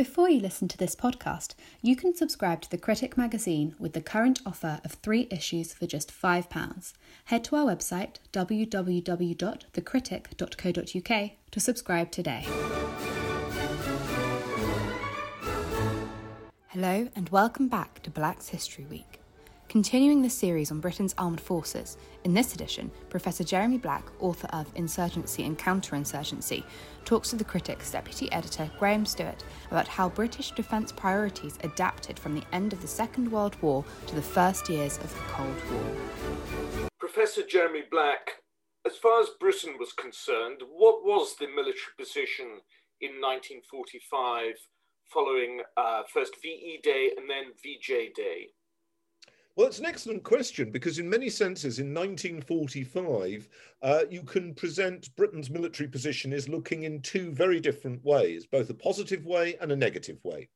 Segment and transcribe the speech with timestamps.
[0.00, 4.00] Before you listen to this podcast, you can subscribe to The Critic magazine with the
[4.00, 6.94] current offer of three issues for just £5.
[7.26, 12.46] Head to our website www.thecritic.co.uk to subscribe today.
[16.68, 19.19] Hello, and welcome back to Black's History Week.
[19.70, 24.66] Continuing the series on Britain's armed forces, in this edition, Professor Jeremy Black, author of
[24.74, 26.64] Insurgency and Counterinsurgency,
[27.04, 32.34] talks to the Critic's deputy editor Graham Stewart about how British defence priorities adapted from
[32.34, 36.88] the end of the Second World War to the first years of the Cold War.
[36.98, 38.42] Professor Jeremy Black,
[38.84, 42.58] as far as Britain was concerned, what was the military position
[43.00, 44.54] in 1945
[45.14, 48.48] following uh, first VE Day and then VJ Day?
[49.60, 53.46] Well, it's an excellent question because, in many senses, in 1945,
[53.82, 58.70] uh, you can present Britain's military position as looking in two very different ways, both
[58.70, 60.48] a positive way and a negative way.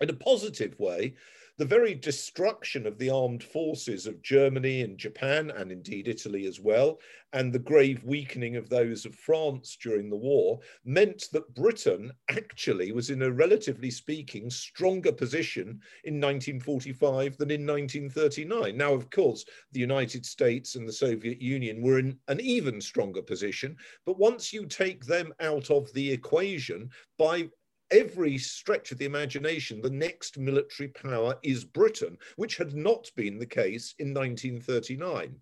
[0.00, 1.14] In a positive way,
[1.58, 6.60] the very destruction of the armed forces of Germany and Japan, and indeed Italy as
[6.60, 6.98] well,
[7.34, 12.92] and the grave weakening of those of France during the war, meant that Britain actually
[12.92, 18.76] was in a relatively speaking stronger position in 1945 than in 1939.
[18.76, 23.22] Now, of course, the United States and the Soviet Union were in an even stronger
[23.22, 27.48] position, but once you take them out of the equation, by
[27.92, 33.38] every stretch of the imagination, the next military power is Britain, which had not been
[33.38, 35.36] the case in 1939.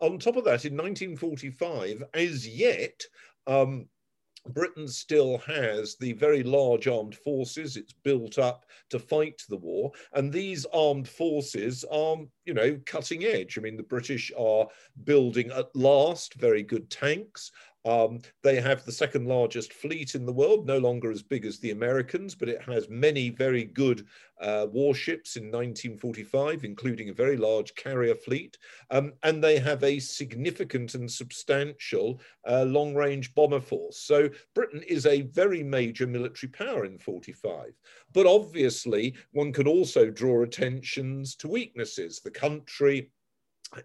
[0.00, 3.00] On top of that, in 1945, as yet,
[3.46, 3.86] um,
[4.48, 9.92] Britain still has the very large armed forces it's built up to fight the war.
[10.14, 13.56] And these armed forces are, you know, cutting edge.
[13.56, 14.66] I mean, the British are
[15.04, 17.52] building at last very good tanks.
[17.84, 21.58] Um, they have the second largest fleet in the world, no longer as big as
[21.58, 24.06] the Americans, but it has many very good
[24.40, 28.56] uh, warships in 1945, including a very large carrier fleet.
[28.90, 33.98] Um, and they have a significant and substantial uh, long range bomber force.
[33.98, 37.72] So Britain is a very major military power in 45.
[38.12, 42.20] But obviously, one could also draw attentions to weaknesses.
[42.20, 43.10] The country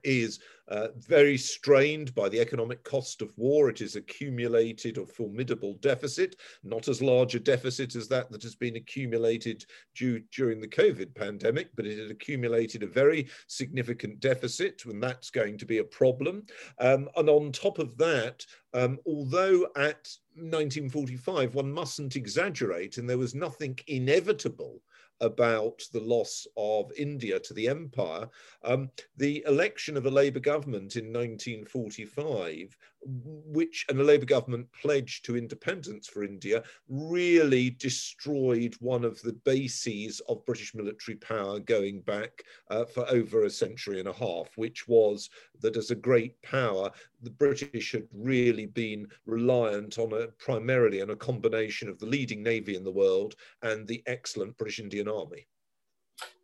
[0.03, 0.39] is
[0.69, 3.69] uh, very strained by the economic cost of war.
[3.69, 8.55] It has accumulated a formidable deficit, not as large a deficit as that that has
[8.55, 9.65] been accumulated
[9.95, 15.29] due, during the COVID pandemic, but it had accumulated a very significant deficit, and that's
[15.29, 16.43] going to be a problem.
[16.79, 23.17] Um, and on top of that, um, although at 1945 one mustn't exaggerate, and there
[23.17, 24.81] was nothing inevitable
[25.21, 28.27] about the loss of India to the empire,
[28.63, 35.25] um, the election of a Labour government in 1945, which and the Labour government pledged
[35.25, 42.01] to independence for India, really destroyed one of the bases of British military power going
[42.01, 45.29] back uh, for over a century and a half, which was
[45.61, 46.91] that as a great power,
[47.21, 52.43] the British had really been reliant on a primarily on a combination of the leading
[52.43, 55.47] navy in the world and the excellent British Indian Army.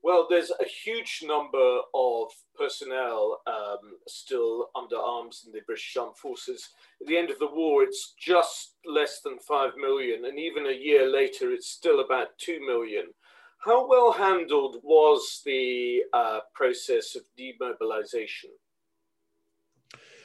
[0.03, 6.17] Well, there's a huge number of personnel um, still under arms in the British Armed
[6.17, 6.69] Forces.
[6.99, 10.71] At the end of the war, it's just less than 5 million, and even a
[10.71, 13.05] year later, it's still about 2 million.
[13.59, 18.49] How well handled was the uh, process of demobilization?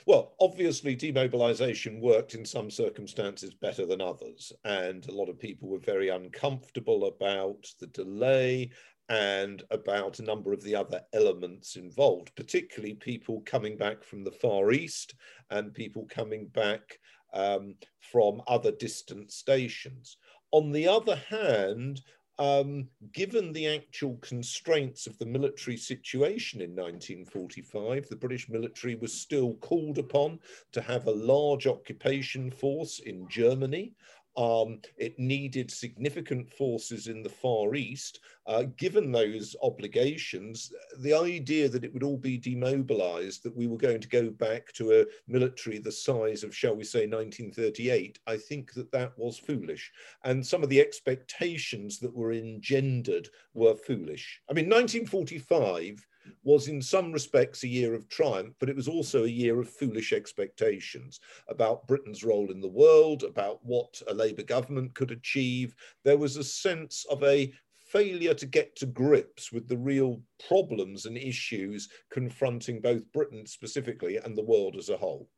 [0.07, 5.69] Well, obviously, demobilization worked in some circumstances better than others, and a lot of people
[5.69, 8.71] were very uncomfortable about the delay
[9.09, 14.33] and about a number of the other elements involved, particularly people coming back from the
[14.33, 15.15] Far East
[15.51, 16.99] and people coming back
[17.33, 20.19] um, from other distant stations.
[20.53, 22.03] On the other hand,
[22.39, 29.13] um, given the actual constraints of the military situation in 1945, the British military was
[29.13, 30.39] still called upon
[30.73, 33.93] to have a large occupation force in Germany.
[34.39, 38.21] Um, it needed significant forces in the Far East.
[38.47, 43.77] Uh, given those obligations, the idea that it would all be demobilized, that we were
[43.77, 48.37] going to go back to a military the size of, shall we say, 1938, I
[48.37, 49.91] think that that was foolish.
[50.23, 54.41] And some of the expectations that were engendered were foolish.
[54.49, 56.07] I mean, 1945
[56.43, 59.69] was in some respects a year of triumph, but it was also a year of
[59.69, 65.75] foolish expectations about Britain's role in the world, about what a Labour government could achieve.
[66.05, 67.53] There was a sense of a
[67.91, 74.19] failure to get to grips with the real problems and issues confronting both Britain specifically
[74.19, 75.29] and the world as a whole.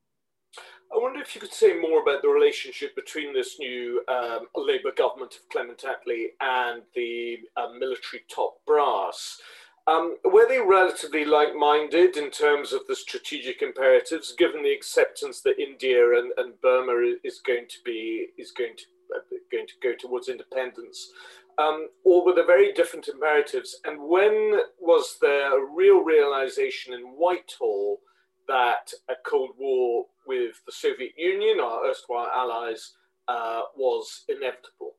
[0.92, 4.90] I wonder if you could say more about the relationship between this new um, Labour
[4.96, 9.40] government of Clement Attlee and the uh, military top brass.
[9.87, 15.59] Um, were they relatively like-minded in terms of the strategic imperatives, given the acceptance that
[15.59, 18.85] India and, and Burma is going to be is going to
[19.17, 21.11] uh, going to go towards independence,
[21.59, 23.81] um, or were there very different imperatives?
[23.85, 28.00] And when was there a real realization in Whitehall
[28.49, 32.93] that a Cold War with the Soviet Union, our erstwhile allies,
[33.29, 34.97] uh, was inevitable?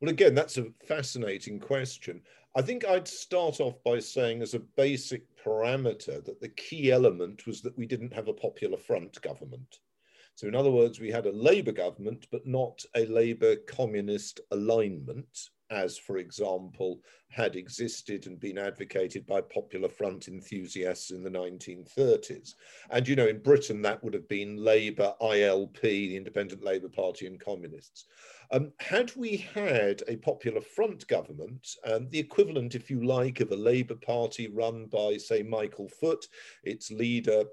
[0.00, 2.22] Well, again, that's a fascinating question.
[2.56, 7.46] I think I'd start off by saying, as a basic parameter, that the key element
[7.46, 9.80] was that we didn't have a popular front government.
[10.36, 15.50] So, in other words, we had a Labour government, but not a Labour communist alignment
[15.70, 22.54] as, for example, had existed and been advocated by Popular Front enthusiasts in the 1930s.
[22.90, 27.26] And, you know, in Britain, that would have been Labour, ILP, the Independent Labour Party,
[27.26, 28.06] and Communists.
[28.50, 33.50] Um, had we had a Popular Front government, um, the equivalent, if you like, of
[33.52, 36.26] a Labour Party run by, say, Michael Foot,
[36.62, 37.44] its leader,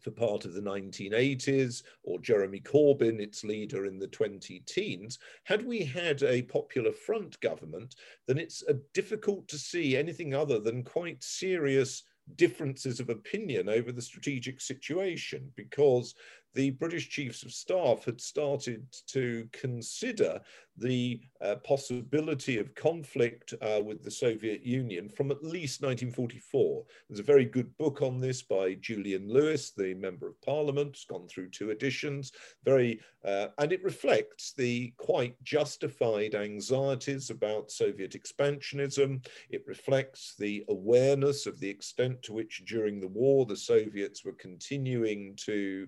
[0.00, 5.64] for part of the 1980s, or Jeremy Corbyn, its leader in the 20 teens, had
[5.64, 7.96] we had a popular front government,
[8.26, 12.02] then it's uh, difficult to see anything other than quite serious
[12.36, 16.14] differences of opinion over the strategic situation because
[16.54, 20.40] the British chiefs of staff had started to consider
[20.76, 26.84] the uh, possibility of conflict uh, with the Soviet Union from at least 1944.
[27.08, 31.04] There's a very good book on this by Julian Lewis, the Member of Parliament, it's
[31.04, 32.32] gone through two editions,
[32.64, 39.24] very, uh, and it reflects the quite justified anxieties about Soviet expansionism.
[39.50, 44.32] It reflects the awareness of the extent to which during the war the Soviets were
[44.32, 45.86] continuing to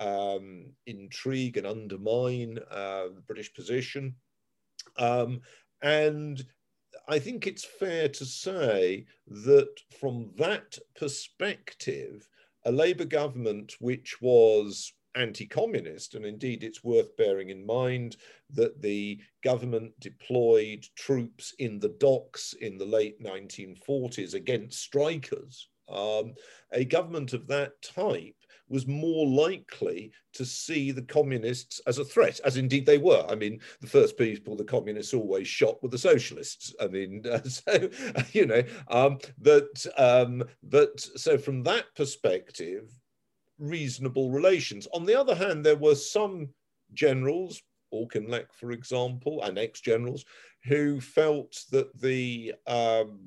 [0.00, 4.14] um, intrigue and undermine uh, the British position.
[4.96, 5.40] Um,
[5.82, 6.42] and
[7.08, 12.28] I think it's fair to say that from that perspective,
[12.64, 18.16] a Labour government which was anti communist, and indeed it's worth bearing in mind
[18.50, 25.68] that the government deployed troops in the docks in the late 1940s against strikers.
[25.88, 26.34] Um,
[26.72, 28.36] a government of that type
[28.70, 33.26] was more likely to see the communists as a threat, as indeed they were.
[33.28, 36.72] I mean, the first people the communists always shot were the socialists.
[36.80, 37.90] I mean, uh, so
[38.32, 42.90] you know, um, but um, but so from that perspective,
[43.58, 44.86] reasonable relations.
[44.94, 46.48] On the other hand, there were some
[46.94, 47.60] generals,
[47.92, 50.24] Auchinleck, for example, and ex-generals,
[50.64, 53.18] who felt that the um,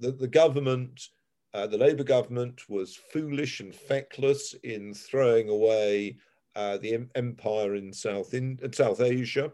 [0.00, 1.08] that the government
[1.54, 6.16] uh, the Labour government was foolish and feckless in throwing away
[6.54, 9.52] uh, the empire in South, in South Asia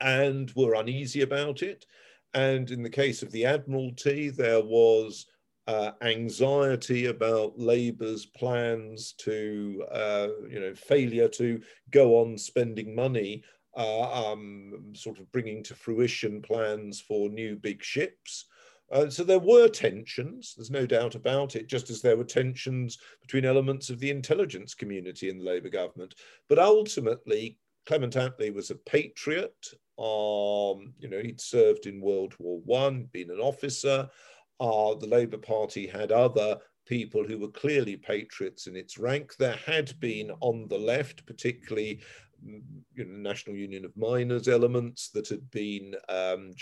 [0.00, 1.86] and were uneasy about it.
[2.34, 5.26] And in the case of the Admiralty, there was
[5.66, 11.60] uh, anxiety about Labour's plans to, uh, you know, failure to
[11.90, 13.42] go on spending money,
[13.76, 18.46] uh, um, sort of bringing to fruition plans for new big ships.
[18.90, 22.98] Uh, so there were tensions, there's no doubt about it, just as there were tensions
[23.20, 26.14] between elements of the intelligence community in the Labour government.
[26.48, 29.54] But ultimately, Clement Attlee was a patriot.
[29.98, 34.08] Um, you know, he'd served in World War One, been an officer.
[34.58, 39.36] Uh, the Labour Party had other people who were clearly patriots in its rank.
[39.36, 42.00] There had been on the left, particularly
[42.44, 46.52] you know, National Union of Miners elements that had been, um,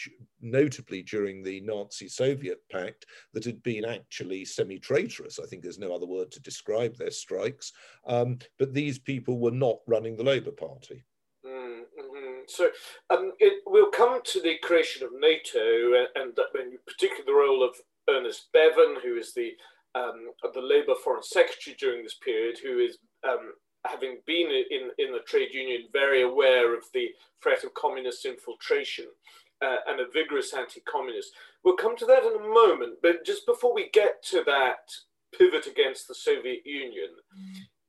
[0.41, 5.39] notably during the Nazi Soviet pact, that had been actually semi traitorous.
[5.39, 7.73] I think there's no other word to describe their strikes.
[8.07, 11.05] Um, but these people were not running the Labour Party.
[11.47, 12.43] Mm-hmm.
[12.49, 12.71] So
[13.11, 17.63] um, it will come to the creation of NATO and, and, and particularly the role
[17.63, 17.77] of
[18.09, 19.53] Ernest Bevin, who is the
[19.95, 23.53] um, the Labour Foreign Secretary during this period, who is um,
[23.87, 27.09] having been in, in the trade union, very aware of the
[27.43, 29.07] threat of communist infiltration
[29.63, 31.31] uh, and a vigorous anti-communist.
[31.65, 34.91] We'll come to that in a moment, but just before we get to that
[35.37, 37.11] pivot against the Soviet Union,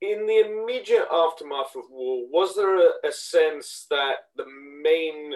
[0.01, 4.46] in the immediate aftermath of war, was there a, a sense that the
[4.81, 5.34] main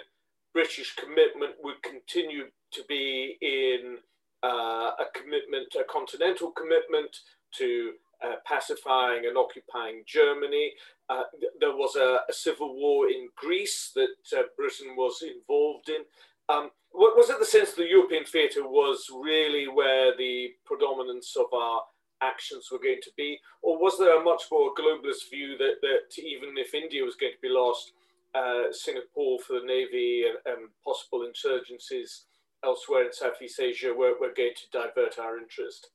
[0.54, 3.98] British commitment would continue to be in
[4.44, 7.16] uh, a commitment, a continental commitment
[7.58, 7.94] to
[8.24, 10.72] uh, pacifying and occupying Germany.
[11.10, 11.24] Uh,
[11.60, 16.04] there was a, a, civil war in Greece that uh, Britain was involved in.
[16.50, 21.52] Um, was it the sense that the European theatre was really where the predominance of
[21.54, 21.82] our
[22.22, 23.40] actions were going to be?
[23.62, 27.34] Or was there a much more globalist view that, that even if India was going
[27.34, 27.94] to be lost,
[28.36, 32.22] uh, Singapore for the Navy and, and, possible insurgencies
[32.66, 35.90] elsewhere in Southeast Asia were, were going to divert our interest?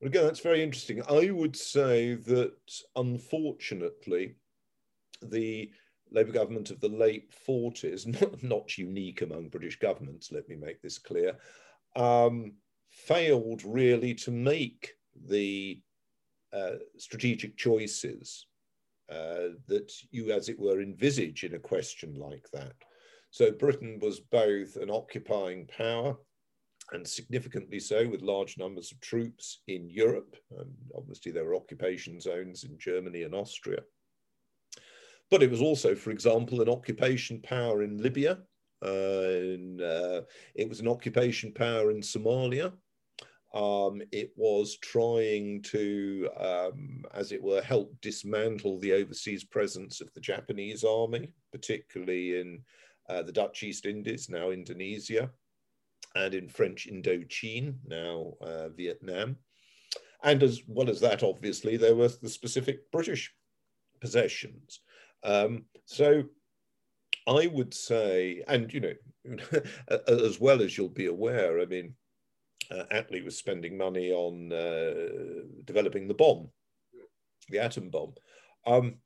[0.00, 1.02] Well, again, that's very interesting.
[1.10, 2.56] I would say that
[2.96, 4.36] unfortunately,
[5.22, 5.70] the
[6.10, 10.80] Labour government of the late 40s, not, not unique among British governments, let me make
[10.80, 11.36] this clear,
[11.96, 12.54] um,
[12.88, 14.94] failed really to make
[15.26, 15.82] the
[16.52, 18.46] uh, strategic choices
[19.10, 22.72] uh, that you, as it were, envisage in a question like that.
[23.30, 26.16] So Britain was both an occupying power
[26.92, 30.36] and significantly so with large numbers of troops in Europe.
[30.58, 33.80] Um, obviously, there were occupation zones in Germany and Austria.
[35.30, 38.38] But it was also, for example, an occupation power in Libya.
[38.84, 40.22] Uh, uh,
[40.54, 42.72] it was an occupation power in Somalia.
[43.52, 50.12] Um, it was trying to, um, as it were, help dismantle the overseas presence of
[50.14, 52.62] the Japanese army, particularly in
[53.08, 55.30] uh, the Dutch East Indies, now Indonesia,
[56.14, 59.36] and in French Indochine, now uh, Vietnam.
[60.22, 63.32] And as well as that, obviously, there were the specific British
[64.00, 64.80] possessions.
[65.22, 66.24] Um, so
[67.26, 68.94] I would say, and you know,
[70.08, 71.94] as well as you'll be aware, I mean,
[72.70, 76.48] uh, Attlee was spending money on uh, developing the bomb,
[77.48, 78.14] the atom bomb.
[78.66, 78.96] Um,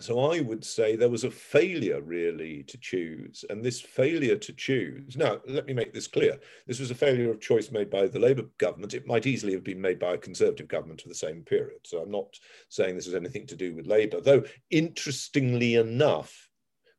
[0.00, 4.52] so I would say there was a failure really to choose, and this failure to
[4.52, 5.16] choose.
[5.16, 8.18] Now, let me make this clear: this was a failure of choice made by the
[8.18, 8.94] Labour government.
[8.94, 11.80] It might easily have been made by a Conservative government of the same period.
[11.84, 12.38] So I'm not
[12.68, 14.44] saying this has anything to do with Labour, though.
[14.70, 16.48] Interestingly enough,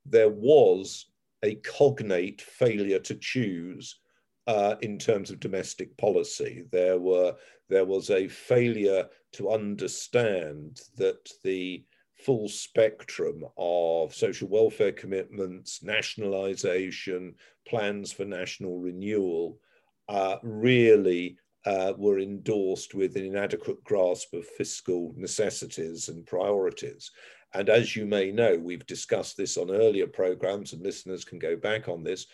[0.05, 1.07] there was
[1.43, 3.99] a cognate failure to choose
[4.47, 6.65] uh, in terms of domestic policy.
[6.71, 7.35] There were
[7.69, 11.85] there was a failure to understand that the
[12.23, 17.35] full spectrum of social welfare commitments, nationalisation,
[17.67, 19.59] plans for national renewal,
[20.09, 27.11] uh, really uh, were endorsed with an inadequate grasp of fiscal necessities and priorities.
[27.53, 31.55] And as you may know, we've discussed this on earlier programs, and listeners can go
[31.55, 32.27] back on this.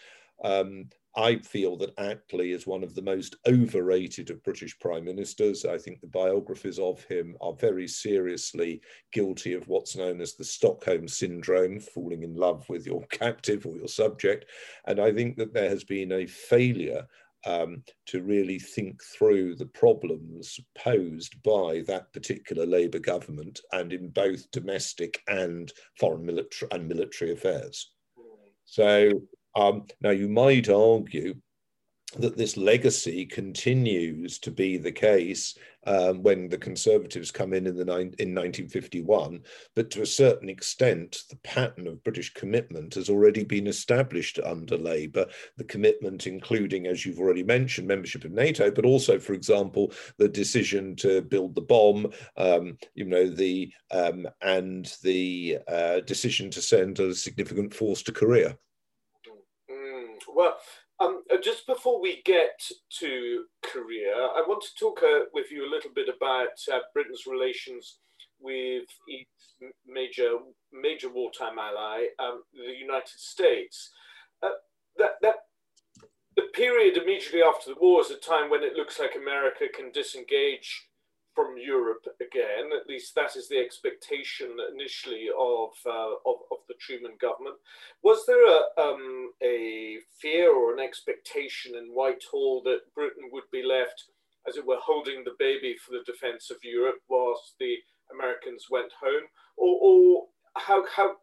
[0.43, 5.65] Um, I feel that Attlee is one of the most overrated of British prime ministers.
[5.65, 8.81] I think the biographies of him are very seriously
[9.11, 13.75] guilty of what's known as the Stockholm syndrome, falling in love with your captive or
[13.75, 14.45] your subject.
[14.85, 17.07] And I think that there has been a failure
[17.47, 24.09] um, to really think through the problems posed by that particular Labour government and in
[24.09, 27.91] both domestic and foreign military and military affairs.
[28.65, 29.11] So
[29.57, 31.33] um, now, you might argue
[32.15, 37.75] that this legacy continues to be the case um, when the Conservatives come in in,
[37.75, 39.41] the in 1951,
[39.75, 44.77] but to a certain extent, the pattern of British commitment has already been established under
[44.77, 45.25] Labour.
[45.57, 50.29] The commitment, including, as you've already mentioned, membership of NATO, but also, for example, the
[50.29, 56.61] decision to build the bomb, um, you know, the um, and the uh, decision to
[56.61, 58.55] send a significant force to Korea.
[60.37, 60.55] Well,
[60.99, 62.61] um, uh, just before we get
[62.99, 67.25] to Korea, I want to talk uh, with you a little bit about uh, Britain's
[67.25, 67.97] relations
[68.39, 69.55] with its
[69.87, 70.33] major
[70.71, 73.89] major wartime ally, um, the United States.
[74.43, 74.49] Uh,
[74.99, 75.37] that that
[76.35, 79.91] the period immediately after the war is a time when it looks like America can
[79.91, 80.87] disengage
[81.37, 82.73] from Europe again.
[82.73, 87.57] At least that is the expectation initially of, uh, of, of, the Truman government.
[88.01, 93.61] Was there a, um, a fear or an expectation in Whitehall that Britain would be
[93.61, 94.05] left,
[94.49, 97.75] as it were, holding the baby for the defense of Europe whilst the
[98.11, 99.29] Americans went home?
[99.57, 100.23] Or, or
[100.57, 101.17] how, how,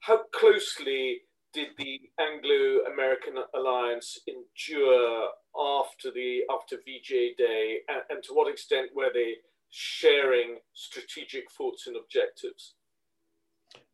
[0.00, 1.22] how closely
[1.54, 8.90] did the Anglo-American alliance endure after the after VJ Day, and, and, to what extent
[8.94, 9.34] were they
[9.74, 12.74] sharing strategic thoughts and objectives?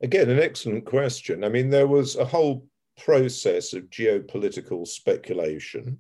[0.03, 1.43] Again, an excellent question.
[1.43, 2.67] I mean, there was a whole
[2.99, 5.99] process of geopolitical speculation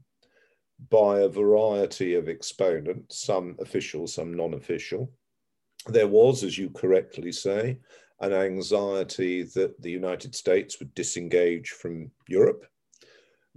[0.90, 5.10] by a variety of exponents, some official, some non official.
[5.86, 7.78] There was, as you correctly say,
[8.20, 12.66] an anxiety that the United States would disengage from Europe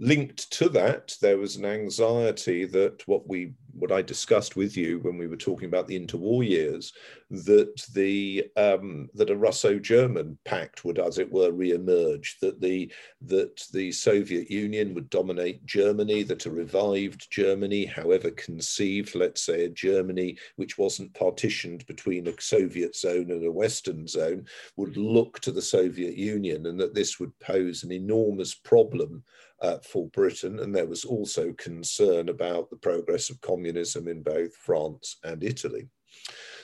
[0.00, 5.00] Linked to that, there was an anxiety that what we what I discussed with you
[5.00, 6.92] when we were talking about the interwar years,
[7.30, 12.38] that the um, that a Russo-German pact would, as it were, re-emerge.
[12.40, 16.24] That the that the Soviet Union would dominate Germany.
[16.24, 22.40] That a revived Germany, however conceived, let's say a Germany which wasn't partitioned between a
[22.40, 24.46] Soviet zone and a Western zone,
[24.76, 29.22] would look to the Soviet Union, and that this would pose an enormous problem
[29.60, 30.58] uh, for Britain.
[30.60, 35.88] And there was also concern about the progress of communism in both France and Italy.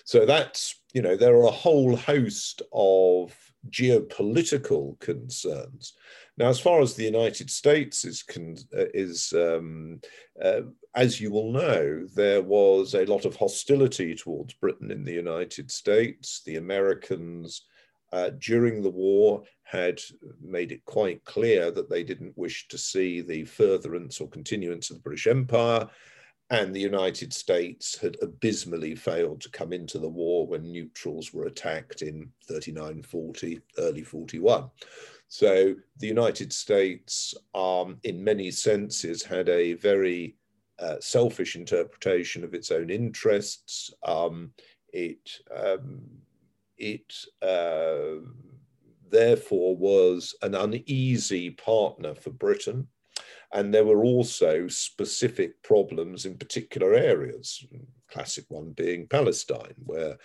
[0.05, 3.35] So that's, you know, there are a whole host of
[3.69, 5.95] geopolitical concerns.
[6.39, 10.01] Now, as far as the United States is, uh, is um,
[10.43, 10.63] uh,
[10.95, 15.71] as you will know, there was a lot of hostility towards Britain in the United
[15.71, 16.43] States.
[16.45, 17.67] The Americans
[18.13, 20.01] uh, during the war had
[20.41, 24.97] made it quite clear that they didn't wish to see the furtherance or continuance of
[24.97, 25.89] the British Empire.
[26.51, 31.47] And the United States had abysmally failed to come into the war when neutrals were
[31.47, 34.69] attacked in 39 40, early 41.
[35.29, 40.35] So the United States, um, in many senses, had a very
[40.81, 43.93] uh, selfish interpretation of its own interests.
[44.03, 44.51] Um,
[44.93, 46.01] it um,
[46.81, 48.25] it uh,
[49.11, 52.89] therefore was an uneasy partner for Britain.
[53.53, 57.65] And there were also specific problems in particular areas,
[58.09, 60.17] classic one being Palestine, where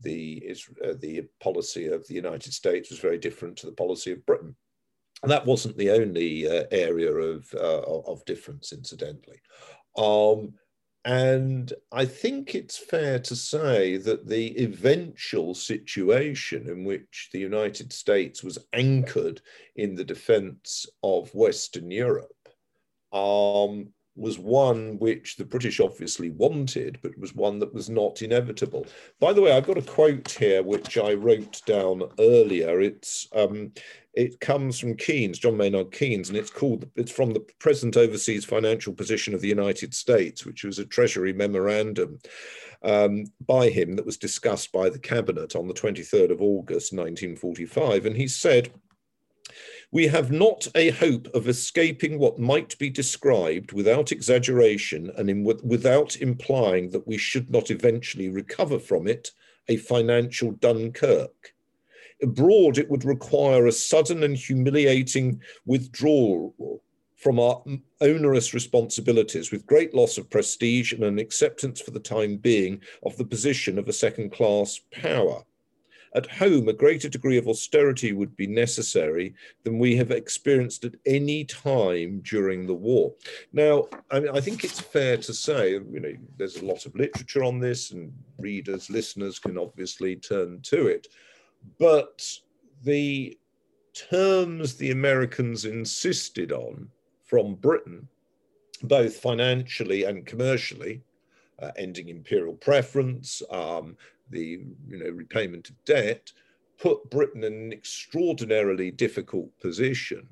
[0.00, 4.24] the, uh, the policy of the United States was very different to the policy of
[4.24, 4.56] Britain.
[5.22, 9.40] And that wasn't the only uh, area of, uh, of difference, incidentally.
[9.98, 10.54] Um,
[11.04, 17.92] and I think it's fair to say that the eventual situation in which the United
[17.92, 19.40] States was anchored
[19.76, 22.34] in the defense of Western Europe
[23.12, 28.86] um, was one which the British obviously wanted, but was one that was not inevitable.
[29.20, 32.80] By the way, I've got a quote here which I wrote down earlier.
[32.80, 33.72] It's um,
[34.12, 38.44] it comes from Keynes, John Maynard Keynes, and it's called it's from the present overseas
[38.44, 42.18] financial position of the United States, which was a Treasury memorandum
[42.82, 48.06] um, by him that was discussed by the cabinet on the 23rd of August 1945,
[48.06, 48.70] and he said
[49.92, 55.42] we have not a hope of escaping what might be described without exaggeration and in,
[55.42, 59.32] without implying that we should not eventually recover from it
[59.68, 61.54] a financial Dunkirk.
[62.22, 66.82] Abroad, it would require a sudden and humiliating withdrawal
[67.16, 67.62] from our
[68.00, 73.16] onerous responsibilities with great loss of prestige and an acceptance for the time being of
[73.16, 75.42] the position of a second class power.
[76.14, 80.96] At home, a greater degree of austerity would be necessary than we have experienced at
[81.06, 83.14] any time during the war.
[83.52, 86.96] Now, I, mean, I think it's fair to say, you know, there's a lot of
[86.96, 91.06] literature on this, and readers, listeners can obviously turn to it.
[91.78, 92.28] But
[92.82, 93.38] the
[93.94, 96.88] terms the Americans insisted on
[97.24, 98.08] from Britain,
[98.82, 101.02] both financially and commercially,
[101.60, 103.96] uh, ending imperial preference, um,
[104.30, 106.32] the you know, repayment of debt,
[106.78, 110.26] put Britain in an extraordinarily difficult position.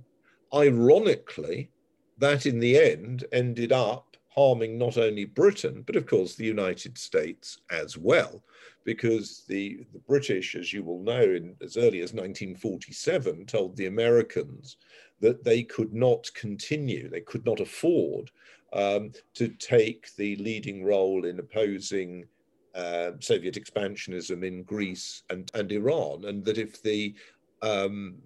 [0.54, 1.70] Ironically,
[2.18, 6.96] that in the end ended up harming not only Britain, but of course the United
[6.96, 8.42] States as well,
[8.84, 13.86] because the, the British, as you will know, in as early as 1947, told the
[13.86, 14.76] Americans
[15.20, 18.30] that they could not continue, they could not afford
[18.72, 22.24] um, to take the leading role in opposing
[22.74, 27.14] uh, Soviet expansionism in Greece and, and Iran, and that if the
[27.62, 28.16] um,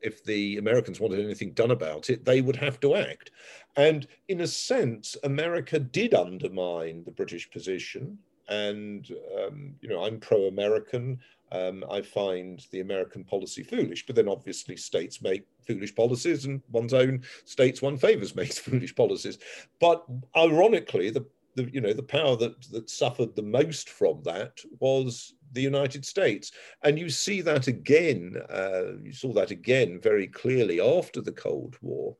[0.00, 3.30] if the Americans wanted anything done about it, they would have to act.
[3.76, 8.18] And in a sense, America did undermine the British position.
[8.48, 11.18] And um, you know, I'm pro-American.
[11.52, 16.60] Um, I find the American policy foolish, but then obviously states make foolish policies, and
[16.70, 19.38] one's own states one favors makes foolish policies.
[19.80, 20.04] But
[20.36, 21.26] ironically, the
[21.56, 26.04] the you know the power that that suffered the most from that was the United
[26.04, 28.36] States, and you see that again.
[28.48, 32.16] Uh, you saw that again very clearly after the Cold War,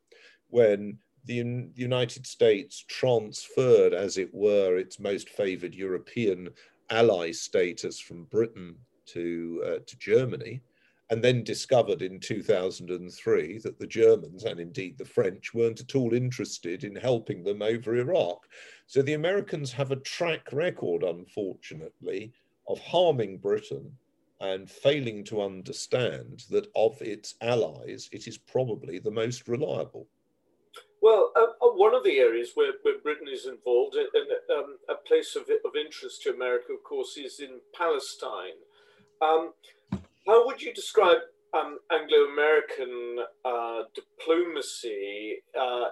[0.49, 6.49] when the, the United States transferred, as it were, its most favoured European
[6.91, 10.61] ally status from Britain to uh, to Germany
[11.11, 16.13] and then discovered in 2003 that the Germans and indeed the French weren't at all
[16.13, 18.47] interested in helping them over Iraq.
[18.87, 22.33] So the Americans have a track record, unfortunately,
[22.69, 23.97] of harming Britain
[24.41, 30.07] and failing to understand that of its allies, it is probably the most reliable.
[31.01, 34.09] Well, uh, uh, one of the areas where, where Britain is involved, and
[34.59, 38.59] um, a place of, of interest to America, of course, is in Palestine.
[39.23, 39.53] Um,
[40.27, 41.19] how would you describe
[41.55, 45.39] um, Anglo-American uh, diplomacy?
[45.59, 45.87] Uh,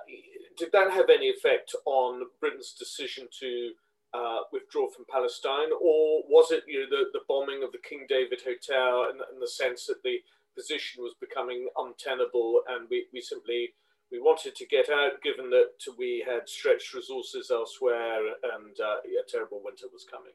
[0.57, 3.71] did that have any effect on Britain's decision to
[4.13, 8.07] uh, withdraw from Palestine, or was it you know, the, the bombing of the King
[8.09, 10.19] David Hotel and, and the sense that the
[10.57, 13.75] position was becoming untenable and we, we simply
[14.13, 18.23] we wanted to get out given that we had stretched resources elsewhere
[18.55, 20.33] and uh, a terrible winter was coming?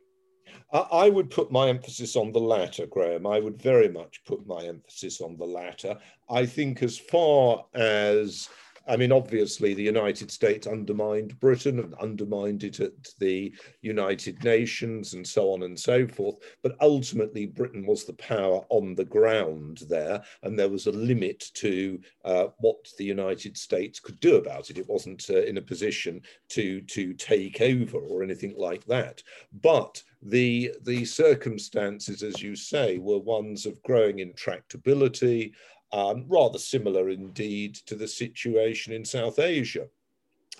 [0.71, 3.25] I would put my emphasis on the latter, Graham.
[3.25, 5.97] I would very much put my emphasis on the latter.
[6.29, 8.49] I think, as far as
[8.89, 15.13] I mean, obviously, the United States undermined Britain and undermined it at the United Nations
[15.13, 16.37] and so on and so forth.
[16.63, 21.51] But ultimately, Britain was the power on the ground there, and there was a limit
[21.53, 24.79] to uh, what the United States could do about it.
[24.79, 29.21] It wasn't uh, in a position to, to take over or anything like that.
[29.61, 35.53] But the, the circumstances, as you say, were ones of growing intractability,
[35.91, 39.87] um, rather similar indeed to the situation in South Asia.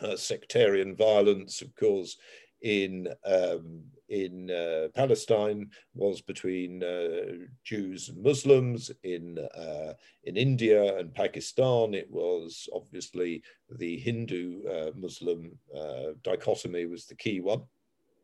[0.02, 2.18] Uh, sectarian violence, of course,
[2.62, 8.92] in um, in uh, Palestine was between uh, Jews and Muslims.
[9.04, 13.44] In uh, in India and Pakistan, it was obviously
[13.78, 17.64] the Hindu uh, Muslim uh, dichotomy was the key one,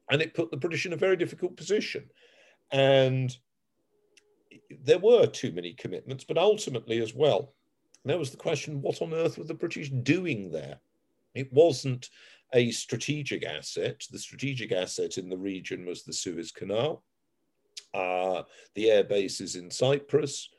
[0.09, 2.09] and it put the British in a very difficult position.
[2.71, 3.35] And
[4.83, 7.53] there were too many commitments, but ultimately as well,
[8.03, 10.79] there was the question what on earth were the British doing there?
[11.33, 12.09] It wasn't
[12.53, 14.03] a strategic asset.
[14.11, 17.03] The strategic asset in the region was the Suez Canal,
[17.93, 18.43] uh,
[18.75, 20.49] the air bases in Cyprus,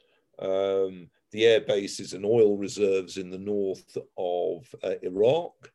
[0.41, 5.73] um, the air bases and oil reserves in the north of uh, Iraq.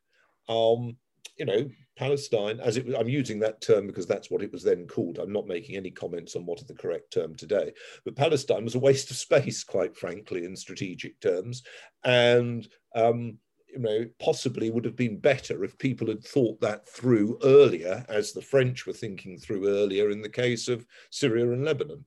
[0.50, 0.98] Um,
[1.42, 4.62] you know, Palestine, as it was, I'm using that term because that's what it was
[4.62, 5.18] then called.
[5.18, 7.74] I'm not making any comments on what is the correct term today.
[8.06, 11.64] But Palestine was a waste of space, quite frankly, in strategic terms.
[12.04, 13.40] And, um,
[13.74, 18.34] you know, possibly would have been better if people had thought that through earlier, as
[18.34, 22.06] the French were thinking through earlier in the case of Syria and Lebanon.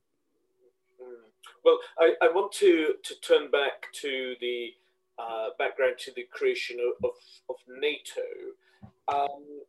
[1.65, 4.69] Well, I, I want to, to turn back to the
[5.19, 7.15] uh, background to the creation of, of,
[7.49, 8.21] of NATO.
[9.07, 9.61] Um,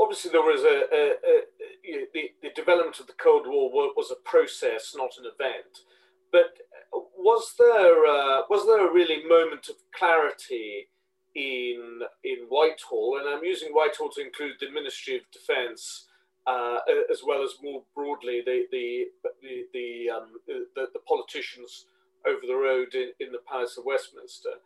[0.00, 4.28] obviously, there was a, a, a the, the, development of the Cold War was a
[4.28, 5.84] process, not an event.
[6.30, 6.56] But
[6.92, 10.88] was there uh, was there a really moment of clarity
[11.34, 13.18] in in Whitehall?
[13.20, 16.06] And I'm using Whitehall to include the Ministry of Defence.
[16.44, 19.04] Uh, as well as more broadly the the
[19.42, 21.86] the the, um, the, the politicians
[22.26, 24.58] over the road in, in the Palace of Westminster.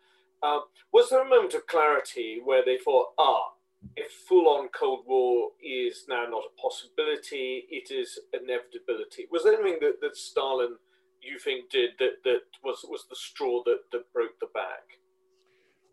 [0.43, 0.61] Uh,
[0.93, 3.53] was there a moment of clarity where they thought, ah,
[3.97, 9.27] a full-on Cold War is now not a possibility; it is inevitability.
[9.31, 10.77] Was there anything that, that Stalin,
[11.23, 14.99] you think, did that that was was the straw that that broke the back?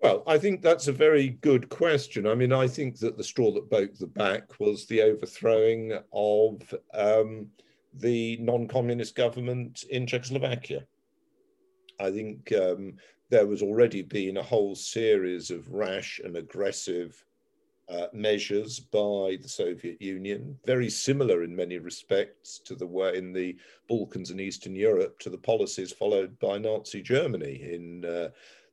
[0.02, 2.28] Well, I think that's a very good question.
[2.28, 6.76] I mean, I think that the straw that broke the back was the overthrowing of
[6.94, 7.48] um,
[7.94, 10.86] the non-communist government in Czechoslovakia.
[12.02, 12.96] I think um,
[13.30, 17.24] there was already been a whole series of rash and aggressive
[17.90, 23.34] uh, measures by the Soviet Union, very similar in many respects to the way in
[23.34, 23.56] the
[23.90, 28.30] Balkans and Eastern Europe to the policies followed by Nazi Germany in uh,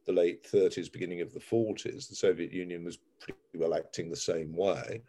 [0.07, 2.09] the late 30s, beginning of the 40s.
[2.09, 5.03] The Soviet Union was pretty well acting the same way.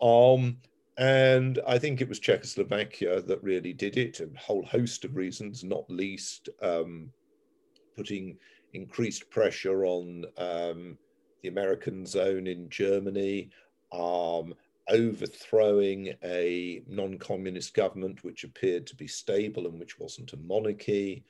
[0.00, 0.58] Um,
[0.96, 5.64] and I think it was Czechoslovakia that really did it, a whole host of reasons,
[5.64, 7.10] not least um,
[7.96, 8.36] putting
[8.72, 10.98] increased pressure on um,
[11.42, 13.50] the American zone in Germany,
[13.92, 14.54] um,
[14.88, 21.24] overthrowing a non communist government which appeared to be stable and which wasn't a monarchy.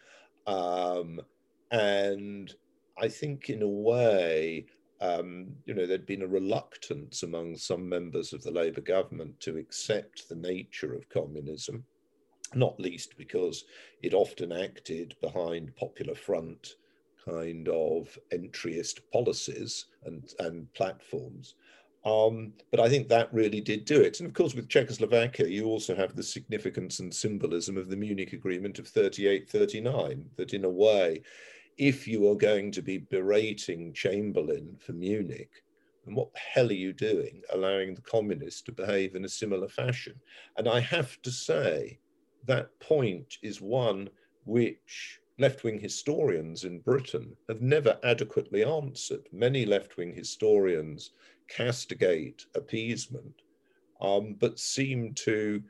[0.46, 1.20] Um,
[1.70, 2.52] and
[2.98, 4.66] I think, in a way,
[5.00, 9.56] um, you know, there'd been a reluctance among some members of the Labour government to
[9.56, 11.84] accept the nature of communism,
[12.54, 13.64] not least because
[14.02, 16.74] it often acted behind Popular Front
[17.30, 21.54] kind of entryist policies and, and platforms.
[22.04, 24.20] Um, but I think that really did do it.
[24.20, 28.32] And of course, with Czechoslovakia, you also have the significance and symbolism of the Munich
[28.32, 31.22] Agreement of 38 39, that in a way,
[31.76, 35.62] if you are going to be berating Chamberlain for Munich,
[36.06, 39.68] and what the hell are you doing allowing the communists to behave in a similar
[39.68, 40.14] fashion?
[40.56, 41.98] And I have to say,
[42.46, 44.08] that point is one
[44.44, 49.26] which left wing historians in Britain have never adequately answered.
[49.32, 51.12] Many left wing historians
[51.48, 53.42] castigate appeasement,
[54.02, 55.62] um, but seem to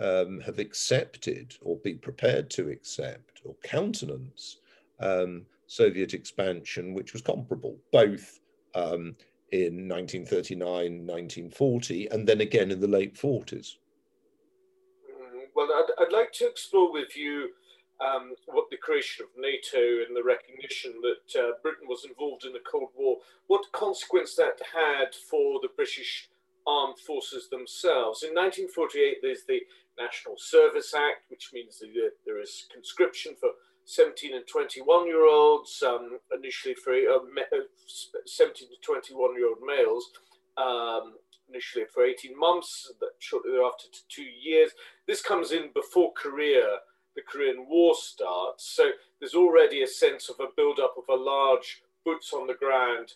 [0.00, 4.60] um, have accepted or be prepared to accept or countenance
[5.00, 8.40] um, Soviet expansion, which was comparable, both
[8.74, 9.14] um,
[9.52, 10.66] in 1939,
[11.06, 13.76] 1940, and then again in the late 40s.
[15.10, 17.50] Mm, well, I'd, I'd like to explore with you
[18.00, 22.52] um, what the creation of NATO and the recognition that uh, Britain was involved in
[22.52, 26.28] the Cold War, what consequence that had for the British
[26.66, 28.22] armed forces themselves.
[28.22, 29.60] In 1948, there's the
[29.98, 33.50] National Service Act, which means that there is conscription for
[33.86, 37.60] 17 and 21 year olds, um, initially for uh, uh
[38.26, 40.10] 17 to 21 year old males,
[40.58, 41.14] um,
[41.48, 44.72] initially for 18 months, shortly thereafter to two years.
[45.06, 46.66] This comes in before Korea,
[47.18, 48.64] the Korean War starts.
[48.76, 53.14] So there's already a sense of a build-up of a large boots on the ground,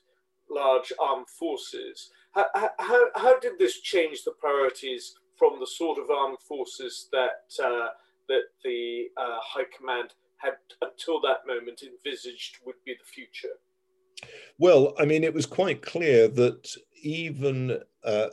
[0.51, 2.11] large armed forces.
[2.33, 2.47] How,
[2.81, 7.91] how, how did this change the priorities from the sort of armed forces that, uh,
[8.29, 13.55] that the uh, High Command had until that moment envisaged would be the future?
[14.59, 18.29] Well, I mean, it was quite clear that even uh,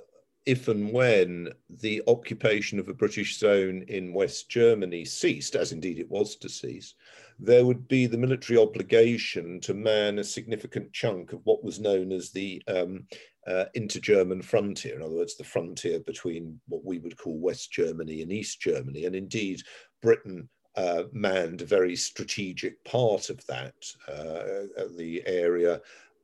[0.50, 6.00] if and when the occupation of a British zone in West Germany ceased, as indeed
[6.00, 6.96] it was to cease,
[7.38, 12.12] there would be the military obligation to man a significant chunk of what was known
[12.12, 13.06] as the um,
[13.46, 18.24] uh, inter-German frontier, in other words, the frontier between what we would call West Germany
[18.24, 19.06] and East Germany.
[19.06, 19.62] And indeed,
[20.02, 23.76] Britain uh, manned a very strategic part of that,
[24.08, 25.80] uh, the area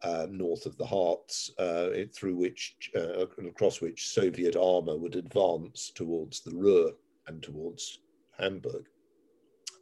[0.05, 5.91] uh, north of the Harz, uh, through which, uh, across which Soviet armor would advance
[5.95, 6.91] towards the Ruhr
[7.27, 7.99] and towards
[8.37, 8.85] Hamburg.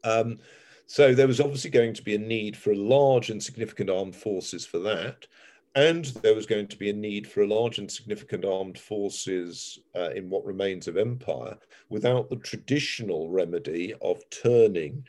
[0.05, 0.39] Um,
[0.85, 4.65] so there was obviously going to be a need for large and significant armed forces
[4.65, 5.27] for that.
[5.75, 9.79] And there was going to be a need for a large and significant armed forces
[9.95, 11.57] uh, in what remains of empire
[11.89, 15.03] without the traditional remedy of turning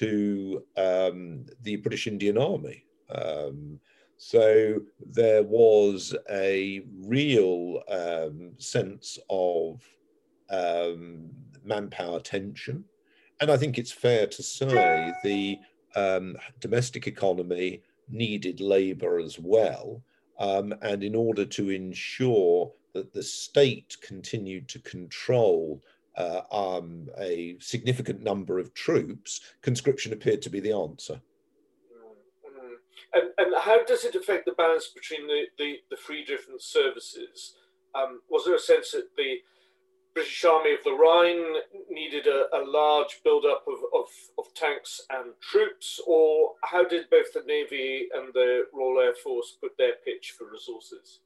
[0.00, 2.84] to um, the British Indian Army.
[3.14, 3.80] Um,
[4.18, 9.80] so there was a real um, sense of
[10.50, 11.30] um,
[11.64, 12.84] manpower tension.
[13.40, 15.58] And I think it's fair to say the
[15.94, 20.02] um, domestic economy needed labour as well.
[20.40, 25.80] Um, and in order to ensure that the state continued to control
[26.16, 31.20] uh, um, a significant number of troops, conscription appeared to be the answer.
[33.18, 37.54] And, and how does it affect the balance between the, the, the three different services?
[37.94, 39.38] Um, was there a sense that the
[40.14, 44.06] British Army of the Rhine needed a, a large build-up of, of,
[44.38, 49.56] of, tanks and troops, or how did both the Navy and the Royal Air Force
[49.60, 51.20] put their pitch for resources?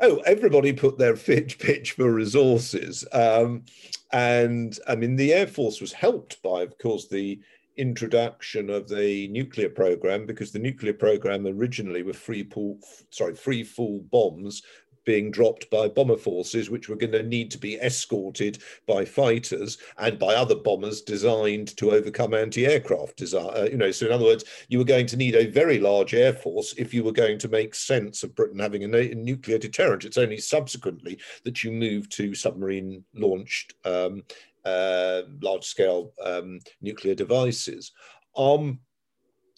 [0.00, 3.04] Oh, everybody put their pitch, pitch for resources.
[3.12, 3.64] Um,
[4.10, 7.40] and I mean, the Air Force was helped by, of course, the
[7.76, 12.78] introduction of the nuclear program because the nuclear program originally were free pool,
[13.10, 14.62] sorry, free fall bombs
[15.04, 19.78] being dropped by bomber forces, which were going to need to be escorted by fighters
[19.98, 23.50] and by other bombers designed to overcome anti-aircraft desire.
[23.50, 26.14] Uh, you know, so in other words, you were going to need a very large
[26.14, 29.58] air force if you were going to make sense of Britain having a, a nuclear
[29.58, 30.04] deterrent.
[30.04, 34.22] It's only subsequently that you move to submarine-launched um,
[34.64, 37.92] uh, large-scale um, nuclear devices.
[38.36, 38.80] Um,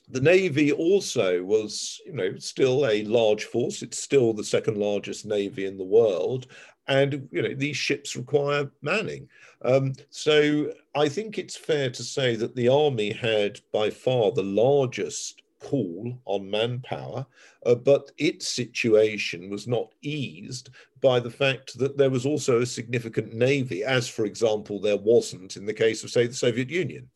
[0.09, 3.83] the Navy also was, you know, still a large force.
[3.83, 6.47] It's still the second largest Navy in the world.
[6.89, 9.29] And, you know, these ships require manning.
[9.63, 14.43] Um, so I think it's fair to say that the Army had by far the
[14.43, 17.27] largest call on manpower,
[17.65, 20.69] uh, but its situation was not eased
[21.01, 25.57] by the fact that there was also a significant navy, as, for example, there wasn't
[25.57, 27.09] in the case of, say, the Soviet Union.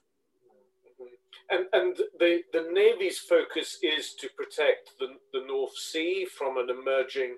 [1.50, 6.68] And, and the, the Navy's focus is to protect the, the North Sea from an
[6.70, 7.36] emerging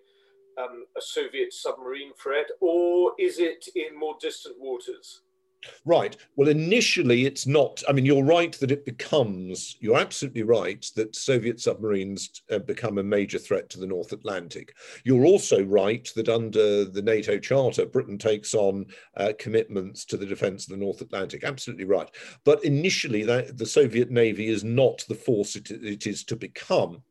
[0.59, 5.23] um, a Soviet submarine threat, or is it in more distant waters?
[5.85, 6.17] Right.
[6.37, 7.83] Well, initially, it's not.
[7.89, 12.99] I mean, you're right that it becomes, you're absolutely right that Soviet submarines uh, become
[12.99, 14.75] a major threat to the North Atlantic.
[15.05, 20.27] You're also right that under the NATO Charter, Britain takes on uh, commitments to the
[20.27, 21.45] defense of the North Atlantic.
[21.45, 22.09] Absolutely right.
[22.45, 27.03] But initially, that, the Soviet Navy is not the force it, it is to become.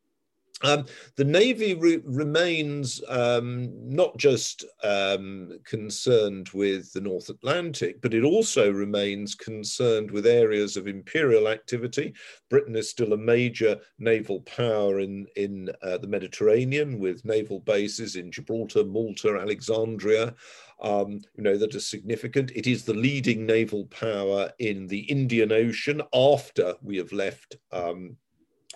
[0.62, 8.14] Um, the Navy re remains um, not just um, concerned with the North Atlantic, but
[8.14, 12.14] it also remains concerned with areas of imperial activity.
[12.50, 18.18] Britain is still a major naval power in, in uh, the Mediterranean with naval bases
[18.18, 20.36] in Gibraltar, Malta, Alexandria.
[20.82, 22.52] Um, you know, that are significant.
[22.56, 28.16] It is the leading naval power in the Indian Ocean after we have left um,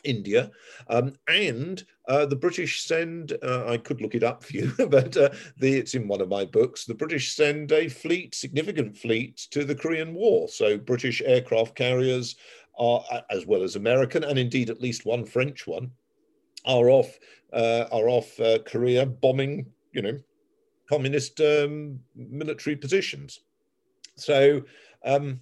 [0.04, 0.52] India,
[0.90, 5.16] um, and uh, the British send, uh, I could look it up for you, but
[5.16, 9.38] uh, the, it's in one of my books, the British send a fleet, significant fleet
[9.52, 10.48] to the Korean War.
[10.48, 12.36] So British aircraft carriers
[12.78, 15.92] are, as well as American, and indeed at least one French one,
[16.66, 17.18] are off,
[17.54, 20.20] uh, are off uh, Korea bombing, you know,
[20.90, 23.42] communist um, military positions.
[24.16, 24.62] So
[25.06, 25.40] um,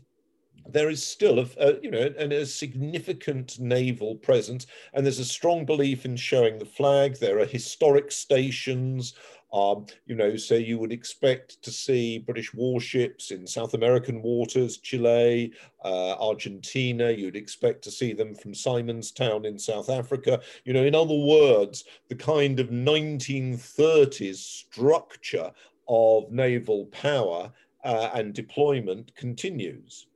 [0.68, 5.26] there is still a, a, you know and a significant naval presence and there's a
[5.26, 7.18] strong belief in showing the flag.
[7.18, 9.14] There are historic stations.
[9.54, 14.78] Um, you know so you would expect to see british warships in south american waters
[14.78, 15.52] chile
[15.84, 17.12] uh, argentina.
[17.12, 20.40] You'd expect to see them from simonstown in south africa.
[20.64, 25.52] You know in other words the kind of 1930s structure
[25.90, 27.52] of naval power
[27.84, 30.08] uh, and deployment continues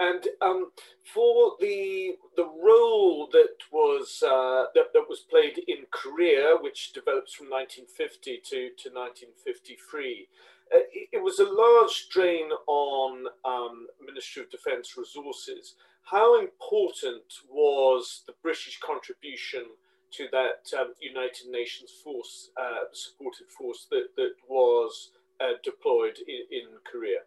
[0.00, 0.70] and um,
[1.14, 7.34] for the the role that was uh, that, that was played in Korea, which develops
[7.34, 10.28] from 1950 to, to 1953,
[10.74, 15.74] uh, it, it, was a large drain on um, Ministry of Defence resources.
[16.02, 19.64] How important was the British contribution
[20.12, 26.44] to that um, United Nations force, uh, supported force that, that was uh, deployed in,
[26.50, 27.20] in Korea?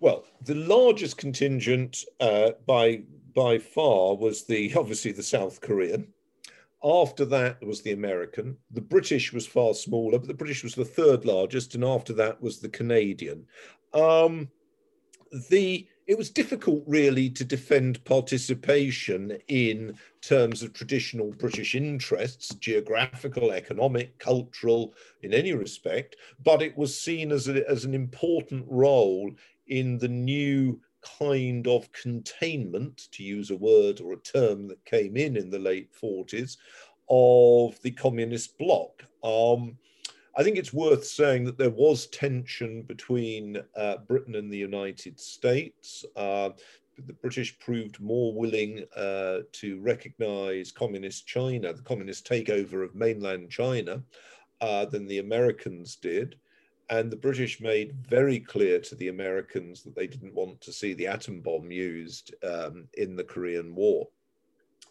[0.00, 3.02] Well, the largest contingent uh, by
[3.34, 6.08] by far was the obviously the South Korean.
[6.84, 8.56] After that was the American.
[8.70, 12.40] The British was far smaller, but the British was the third largest, and after that
[12.40, 13.46] was the Canadian.
[13.92, 14.48] Um,
[15.50, 23.50] the it was difficult really to defend participation in terms of traditional British interests, geographical,
[23.50, 29.32] economic, cultural, in any respect, but it was seen as, a, as an important role
[29.66, 30.80] in the new
[31.20, 35.58] kind of containment, to use a word or a term that came in in the
[35.58, 36.56] late 40s,
[37.08, 39.04] of the communist bloc.
[39.22, 39.78] Um,
[40.36, 45.18] I think it's worth saying that there was tension between uh, Britain and the United
[45.18, 46.04] States.
[46.14, 46.50] Uh,
[47.06, 53.50] the British proved more willing uh, to recognize communist China, the communist takeover of mainland
[53.50, 54.02] China,
[54.60, 56.36] uh, than the Americans did.
[56.88, 60.94] And the British made very clear to the Americans that they didn't want to see
[60.94, 64.06] the atom bomb used um, in the Korean War.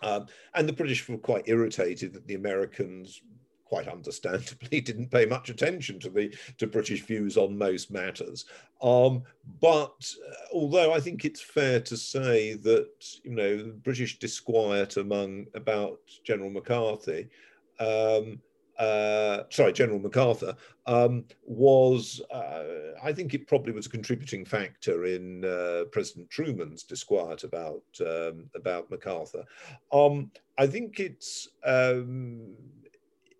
[0.01, 3.21] Um, and the British were quite irritated that the Americans,
[3.63, 8.45] quite understandably, didn't pay much attention to the to British views on most matters.
[8.81, 9.23] Um,
[9.62, 12.89] but uh, although I think it's fair to say that
[13.23, 17.29] you know British disquiet among about General McCarthy
[17.79, 18.41] um,
[18.77, 22.63] uh, sorry, General MacArthur, um, was, uh,
[23.03, 28.49] I think it probably was a contributing factor in uh, President Truman's disquiet about, um,
[28.55, 29.43] about MacArthur.
[29.91, 32.53] Um, I think it's, um,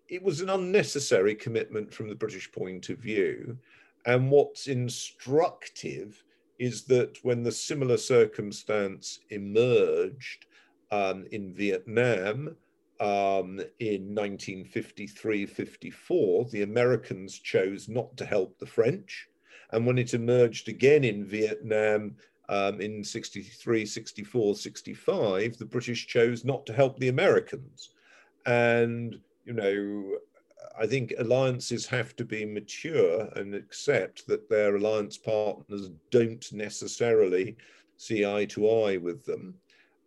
[0.08, 3.58] it was an unnecessary commitment from the British point of view.
[4.06, 6.22] And what's instructive
[6.58, 10.46] is that when the similar circumstance emerged
[10.90, 12.56] um, in Vietnam,
[13.00, 19.28] um, in 1953-54, the Americans chose not to help the French.
[19.70, 22.16] And when it emerged again in Vietnam
[22.48, 27.90] um, in 63, 64, 65, the British chose not to help the Americans.
[28.46, 30.18] And, you know,
[30.78, 37.56] I think alliances have to be mature and accept that their alliance partners don't necessarily
[37.96, 39.54] see eye to eye with them.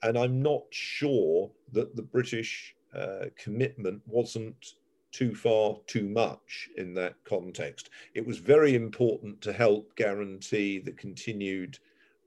[0.03, 4.73] And I'm not sure that the British uh, commitment wasn't
[5.11, 7.89] too far too much in that context.
[8.13, 11.79] It was very important to help guarantee the continued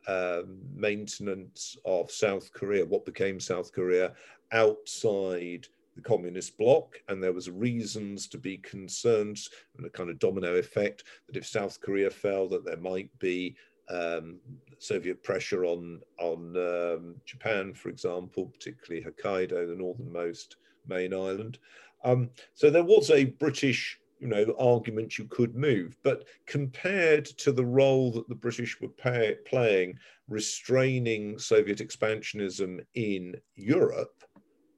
[0.08, 4.14] um, maintenance of South Korea, what became South Korea,
[4.50, 9.38] outside the communist bloc, and there was reasons to be concerned,
[9.76, 13.54] and a kind of domino effect that if South Korea fell, that there might be
[13.88, 14.38] um,
[14.78, 21.58] Soviet pressure on on um, Japan, for example, particularly Hokkaido, the northernmost main island.
[22.04, 27.52] Um, so there was a British, you know, argument you could move, but compared to
[27.52, 34.24] the role that the British were pay, playing restraining Soviet expansionism in Europe,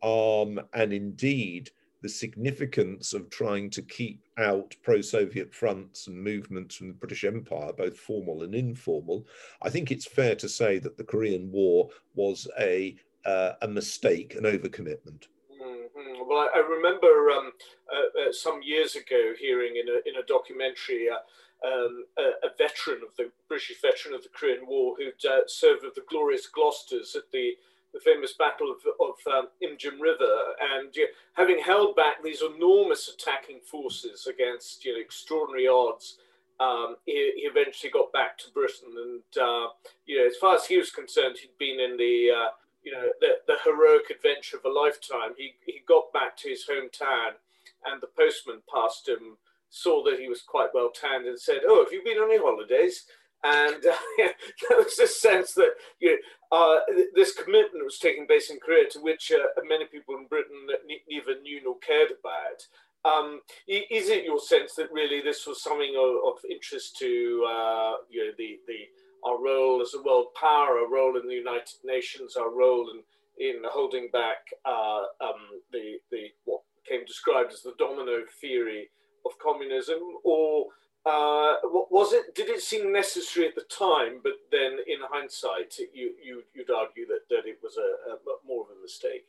[0.03, 1.71] um, and indeed
[2.03, 7.73] the significance of trying to keep out pro-Soviet fronts and movements from the British Empire,
[7.73, 9.27] both formal and informal,
[9.63, 14.35] I think it's fair to say that the Korean War was a uh, a mistake,
[14.35, 15.29] an overcommitment.
[15.51, 16.29] Mm-hmm.
[16.29, 17.53] Well, I, I remember um,
[17.91, 21.09] uh, uh, some years ago hearing in a in a documentary.
[21.09, 21.19] Uh,
[21.65, 25.83] um, a, a, veteran of the British veteran of the Korean War who'd uh, served
[25.83, 27.55] with the glorious Gloucesters at the
[27.95, 30.37] the famous Battle of, of um, Imjin River,
[30.75, 36.19] and you know, having held back these enormous attacking forces against you know, extraordinary odds,
[36.59, 38.91] um, he, he, eventually got back to Britain.
[38.97, 39.69] And uh,
[40.07, 42.51] you know, as far as he was concerned, he'd been in the uh,
[42.83, 45.31] you know the, the, heroic adventure of a lifetime.
[45.37, 47.39] He he got back to his hometown,
[47.87, 49.39] and the postman passed him,
[49.71, 52.39] saw that he was quite well tanned, and said, "Oh, have you been on any
[52.39, 53.07] holidays?"
[53.45, 53.95] And uh,
[54.69, 56.19] there was this sense that you
[56.51, 56.81] know, uh,
[57.15, 60.67] this commitment was taking place in Korea, to which uh, many people in Britain
[61.09, 62.67] neither knew nor cared about.
[63.05, 67.93] Um, is it your sense that really this was something of, of interest to uh,
[68.09, 71.77] you know, the, the, our role as a world power, our role in the United
[71.85, 77.61] Nations, our role in, in holding back uh, um, the, the what came described as
[77.61, 78.89] the domino theory
[79.27, 80.67] of communism, or
[81.07, 81.57] uh,
[81.91, 82.35] was it?
[82.35, 87.07] Did it seem necessary at the time, but then in hindsight, you, you would argue
[87.07, 89.27] that, that it was a, a more of a mistake?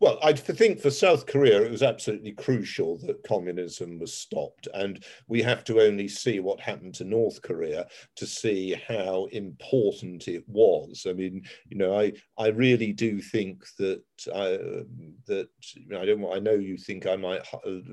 [0.00, 4.66] Well, I think for South Korea, it was absolutely crucial that communism was stopped.
[4.74, 7.86] And we have to only see what happened to North Korea
[8.16, 11.06] to see how important it was.
[11.08, 14.84] I mean, you know, I, I really do think that, uh,
[15.26, 17.42] that you know, I don't I know you think I might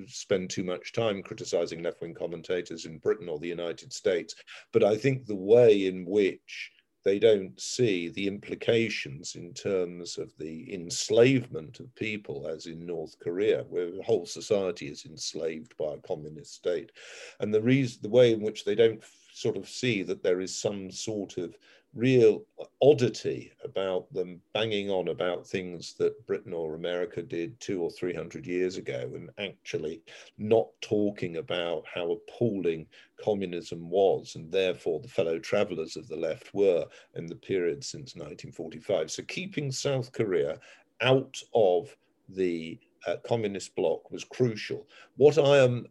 [0.08, 4.36] spend too much time criticizing left wing commentators in Britain or the United States,
[4.74, 6.72] but I think the way in which
[7.04, 13.18] they don't see the implications in terms of the enslavement of people, as in North
[13.20, 16.92] Korea, where the whole society is enslaved by a communist state.
[17.40, 20.56] And the reason, the way in which they don't sort of see that there is
[20.56, 21.56] some sort of
[21.94, 22.46] real
[22.82, 28.14] oddity about them banging on about things that Britain or America did two or three
[28.14, 30.02] hundred years ago and actually
[30.38, 32.86] not talking about how appalling
[33.22, 36.86] communism was and therefore the fellow travelers of the left were
[37.16, 39.12] in the period since 1945.
[39.12, 40.60] So keeping South Korea
[41.02, 41.96] out of
[42.30, 44.88] the uh, communist bloc was crucial.
[45.18, 45.88] What I am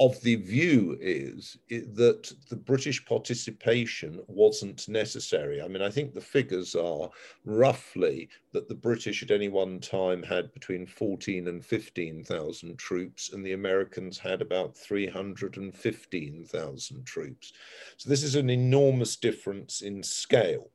[0.00, 5.62] of the view is that the British participation wasn't necessary.
[5.62, 7.08] I mean, I think the figures are
[7.44, 13.46] roughly that the British at any one time had between 14 and 15,000 troops, and
[13.46, 17.52] the Americans had about 315,000 troops.
[17.96, 20.72] So this is an enormous difference in scale.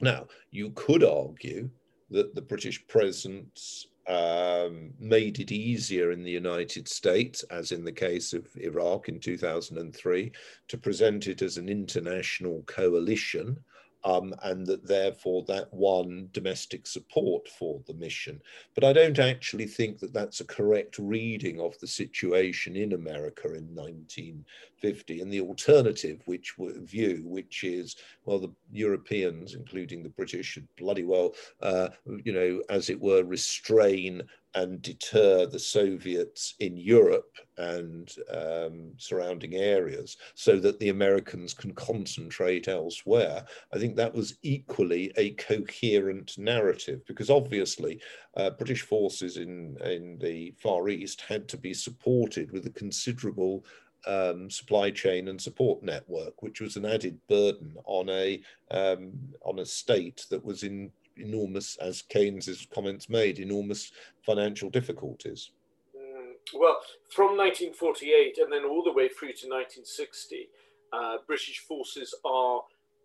[0.00, 1.70] Now, you could argue
[2.10, 7.92] that the British presence um, made it easier in the United States, as in the
[7.92, 10.32] case of Iraq in 2003,
[10.68, 13.58] to present it as an international coalition
[14.04, 18.40] um, and that therefore that won domestic support for the mission.
[18.74, 23.48] But I don't actually think that that's a correct reading of the situation in America
[23.48, 25.20] in 1950.
[25.20, 31.04] And the alternative, which view, which is well, the Europeans, including the British, should bloody
[31.04, 31.88] well, uh,
[32.24, 34.22] you know, as it were, restrain
[34.54, 41.72] and deter the Soviets in Europe and um, surrounding areas so that the Americans can
[41.74, 43.44] concentrate elsewhere.
[43.72, 48.00] I think that was equally a coherent narrative because obviously
[48.36, 53.64] uh, British forces in, in the Far East had to be supported with a considerable
[54.06, 59.12] um, supply chain and support network, which was an added burden on a um,
[59.44, 63.92] on a state that was in enormous, as Keynes's comments made, enormous
[64.24, 65.50] financial difficulties.
[65.96, 66.78] Mm, well,
[67.10, 70.48] from 1948 and then all the way through to 1960,
[70.92, 72.62] uh, British forces are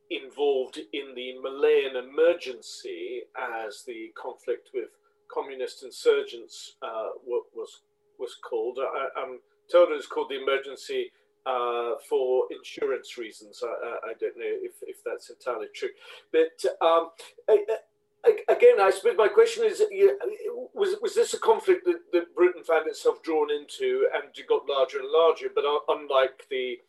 [0.10, 3.22] involved in the Malayan emergency
[3.66, 4.90] as the conflict with
[5.32, 7.82] communist insurgents uh, was
[8.20, 8.80] was called.
[8.80, 9.40] I, am
[9.72, 11.12] told it was called the emergency
[11.46, 13.62] uh, for insurance reasons.
[13.64, 15.90] I, I, don't know if, if that's entirely true.
[16.32, 17.12] But um,
[18.48, 19.82] again, I suppose my question is:
[20.74, 25.00] was was this a conflict that, that Britain found itself drawn into and got larger
[25.00, 25.48] and larger?
[25.54, 26.80] But unlike the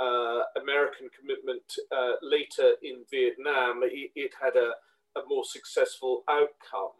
[0.00, 4.72] uh, American commitment uh, later in Vietnam, it, it had a,
[5.18, 6.94] a, more successful outcome.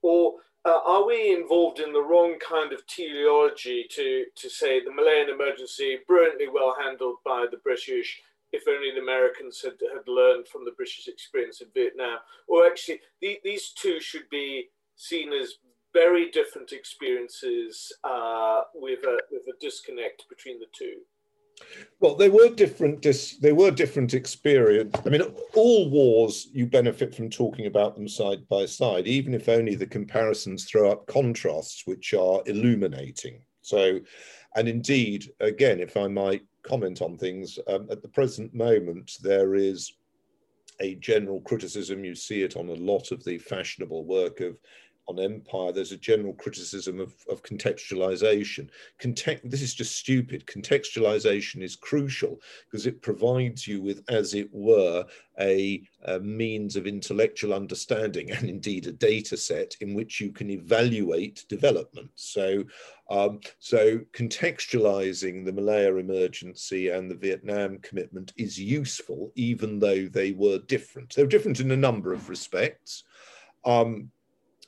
[0.00, 0.34] Or
[0.64, 5.28] uh, are we involved in the wrong kind of teleology to, to say the Malayan
[5.28, 8.22] emergency, brilliantly well handled by the British,
[8.52, 12.18] if only the Americans had, had learned from the British experience in Vietnam.
[12.46, 15.54] Or actually, the, these two should be seen as
[15.94, 20.96] very different experiences uh, with, a, with a disconnect between the two.
[22.00, 23.04] Well, they were different.
[23.40, 24.94] They were different experience.
[25.04, 25.22] I mean,
[25.54, 29.86] all wars you benefit from talking about them side by side, even if only the
[29.86, 33.42] comparisons throw up contrasts which are illuminating.
[33.62, 33.98] So,
[34.54, 39.54] and indeed, again, if I might comment on things, um, at the present moment there
[39.54, 39.92] is
[40.80, 42.04] a general criticism.
[42.04, 44.58] You see it on a lot of the fashionable work of
[45.08, 48.68] on empire, there's a general criticism of, of contextualization.
[48.98, 50.46] Context, this is just stupid.
[50.46, 55.06] Contextualization is crucial because it provides you with, as it were,
[55.40, 60.50] a, a, means of intellectual understanding and indeed a data set in which you can
[60.50, 62.10] evaluate development.
[62.14, 62.64] So,
[63.08, 70.32] um, so contextualizing the Malaya emergency and the Vietnam commitment is useful, even though they
[70.32, 71.14] were different.
[71.14, 73.04] They were different in a number of respects.
[73.64, 74.10] Um,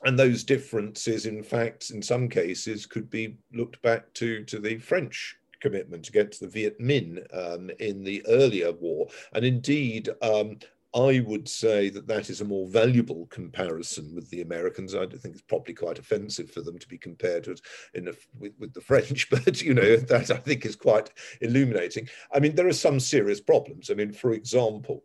[0.03, 4.77] and those differences, in fact, in some cases, could be looked back to to the
[4.77, 10.09] French commitment against the Viet Minh um, in the earlier war, and indeed.
[10.21, 10.57] Um,
[10.93, 14.93] I would say that that is a more valuable comparison with the Americans.
[14.93, 17.61] I think it's probably quite offensive for them to be compared with,
[17.95, 22.09] a, with, with the French, but you know that I think is quite illuminating.
[22.33, 23.89] I mean, there are some serious problems.
[23.89, 25.03] I mean, for example,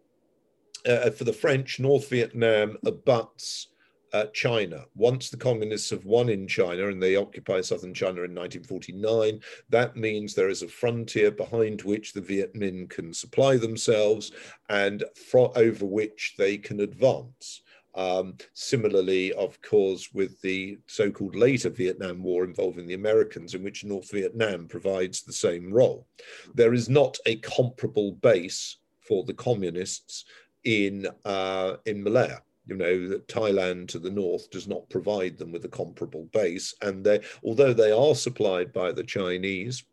[0.87, 3.69] uh, for the French, North Vietnam abuts
[4.13, 4.85] uh, China.
[4.95, 9.97] Once the communists have won in China and they occupy southern China in 1949, that
[9.97, 14.33] means there is a frontier behind which the Viet Minh can supply themselves
[14.69, 15.05] and
[15.35, 17.63] over which they can advance.
[17.95, 23.63] Um, similarly, of course, with the so called later Vietnam War involving the Americans, in
[23.63, 26.07] which North Vietnam provides the same role.
[26.55, 30.27] There is not a comparable base for the communists
[30.65, 35.53] in, uh, in Malaya you know that Thailand to the north does not provide them
[35.53, 39.85] with a comparable base, and they, although they are supplied by the Chinese,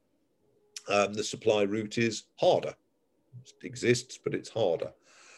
[0.90, 2.74] um, the supply route is harder.
[3.46, 4.92] It exists, but it's harder.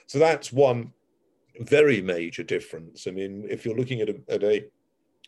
[0.08, 0.92] So that's one
[1.62, 3.08] very major difference.
[3.08, 4.66] I mean, if you're looking at a, at a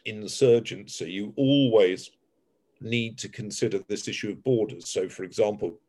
[0.06, 2.12] insurgency, you always
[2.82, 4.90] need to consider this issue of borders.
[4.90, 5.80] So, for example,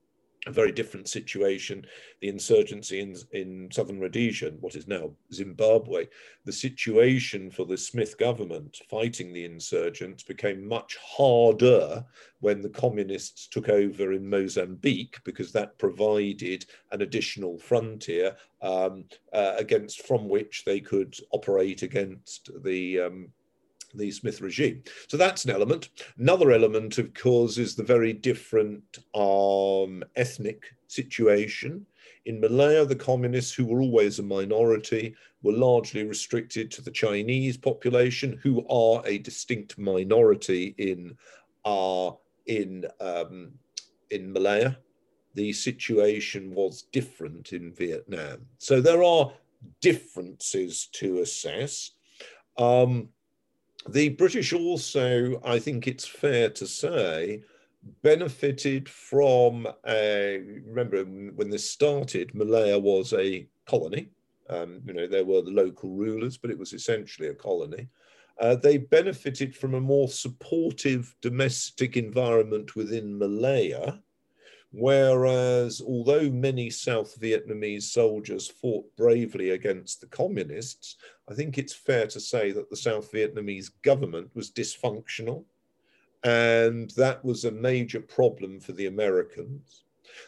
[0.47, 1.85] a very different situation.
[2.21, 6.07] The insurgency in, in southern Rhodesia, what is now Zimbabwe,
[6.45, 12.05] the situation for the Smith government fighting the insurgents became much harder
[12.41, 19.55] when the communists took over in Mozambique because that provided an additional frontier um, uh,
[19.59, 23.29] against from which they could operate against the um,
[23.95, 24.83] the Smith regime.
[25.07, 25.91] So that's an element.
[26.19, 31.87] Another element, of course, is the very different um, ethnic situation.
[32.27, 37.57] In Malaya, the communists, who were always a minority, were largely restricted to the Chinese
[37.57, 41.17] population, who are a distinct minority in
[41.65, 42.11] uh,
[42.47, 43.53] in um,
[44.11, 44.77] in Malaya.
[45.35, 48.47] The situation was different in Vietnam.
[48.59, 49.33] So there are
[49.81, 51.93] differences to assess.
[52.57, 53.09] Um,
[53.91, 57.43] the British also, I think it's fair to say,
[58.03, 64.11] benefited from, a, remember when this started, Malaya was a colony.
[64.51, 67.89] Um, you know, there were the local rulers, but it was essentially a colony.
[68.41, 74.01] Uh, they benefited from a more supportive domestic environment within Malaya,
[74.71, 80.97] Whereas, although many South Vietnamese soldiers fought bravely against the communists,
[81.29, 85.45] I think it's fair to say that the South Vietnamese government was dysfunctional.
[86.25, 89.85] And that was a major problem for the Americans.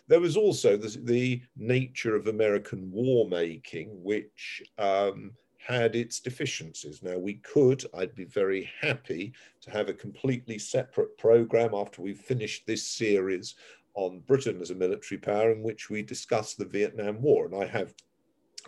[0.08, 7.02] There was also the, the nature of American war making, which um, had its deficiencies.
[7.02, 12.18] Now, we could, I'd be very happy to have a completely separate program after we've
[12.18, 13.56] finished this series
[13.94, 17.46] on Britain as a military power in which we discuss the Vietnam War.
[17.46, 17.94] And I have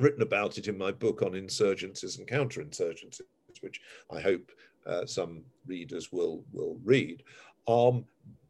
[0.01, 3.21] written about it in my book on insurgencies and counterinsurgencies,
[3.61, 4.51] which I hope
[4.87, 7.23] uh, some readers will, will read.
[7.69, 8.05] Um,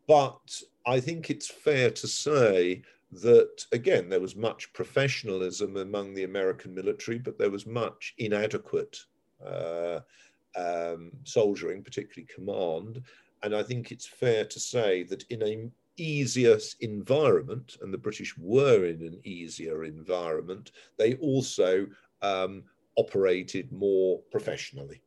[0.07, 6.25] but I think it's fair to say that, again, there was much professionalism among the
[6.25, 8.99] American military, but there was much inadequate
[9.47, 10.01] uh,
[10.57, 13.03] um, soldiering, particularly command.
[13.43, 18.37] And I think it's fair to say that in a easier environment, and the British
[18.39, 21.87] were in an easier environment, they also
[22.23, 22.65] um,
[22.97, 25.03] operated more professionally.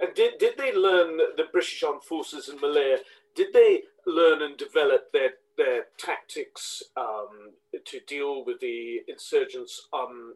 [0.00, 2.98] And did, did they learn, the British Armed Forces in Malaya,
[3.34, 7.52] did they learn and develop their, their tactics um,
[7.84, 10.34] to deal with the insurgents um,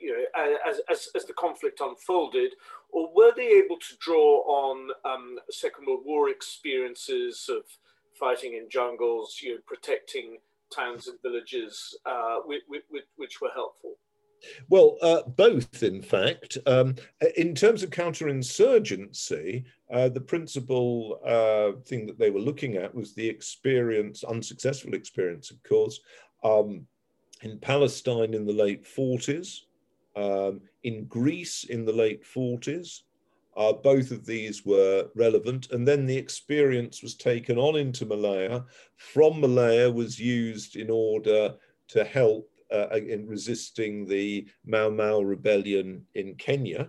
[0.00, 2.54] you know, as, as, as the conflict unfolded?
[2.90, 7.64] Or were they able to draw on um, Second World War experiences of
[8.20, 10.36] fighting in jungles, you know, protecting
[10.74, 13.94] towns and villages, uh, which, which, which, were helpful?
[14.68, 16.58] Well, uh, both, in fact.
[16.66, 16.94] Um,
[17.36, 23.14] in terms of counterinsurgency, uh, the principal uh, thing that they were looking at was
[23.14, 26.00] the experience, unsuccessful experience, of course,
[26.44, 26.86] um,
[27.42, 29.60] in Palestine in the late 40s,
[30.16, 33.02] um, in Greece in the late 40s.
[33.56, 35.70] Uh, both of these were relevant.
[35.72, 38.64] And then the experience was taken on into Malaya.
[38.96, 41.54] From Malaya was used in order
[41.88, 46.88] to help uh, in resisting the Mau Mau rebellion in Kenya.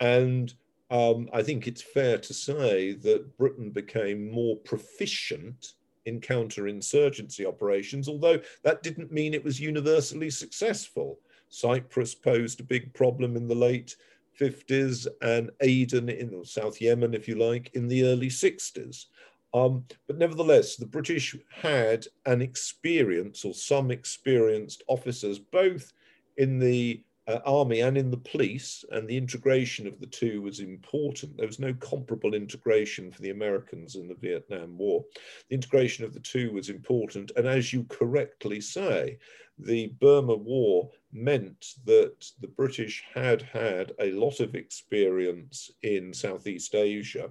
[0.00, 0.52] And
[0.90, 5.74] um, I think it's fair to say that Britain became more proficient
[6.06, 11.18] in counterinsurgency operations, although that didn't mean it was universally successful.
[11.48, 13.96] Cyprus posed a big problem in the late
[14.40, 19.06] 50s and Aden in South Yemen, if you like, in the early 60s.
[19.52, 25.92] Um, but nevertheless, the British had an experience or some experienced officers, both
[26.36, 30.60] in the uh, army and in the police, and the integration of the two was
[30.60, 31.36] important.
[31.36, 35.04] There was no comparable integration for the Americans in the Vietnam War.
[35.48, 39.18] The integration of the two was important, and as you correctly say,
[39.58, 46.74] the Burma War meant that the British had had a lot of experience in Southeast
[46.74, 47.30] Asia,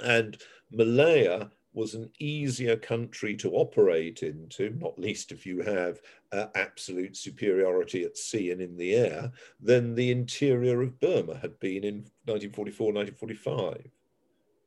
[0.00, 0.38] and
[0.72, 6.00] Malaya was an easier country to operate into, not least if you have
[6.34, 9.30] uh, absolute superiority at sea and in the air,
[9.60, 13.90] than the interior of Burma had been in 1944, 1945.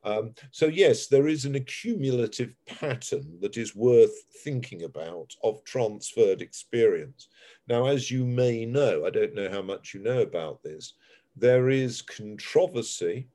[0.04, 6.40] Um, so, yes, there is an accumulative pattern that is worth thinking about of transferred
[6.40, 7.28] experience.
[7.68, 10.94] Now, as you may know, I don't know how much you know about this,
[11.36, 13.28] there is controversy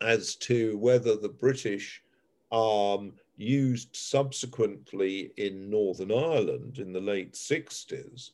[0.00, 2.02] as to whether the British
[2.50, 3.12] um,
[3.42, 8.30] used subsequently in Northern Ireland in the late 60s